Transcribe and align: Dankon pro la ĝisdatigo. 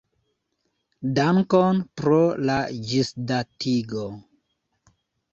Dankon 1.17 1.81
pro 2.01 2.15
la 2.47 2.55
ĝisdatigo. 2.93 4.07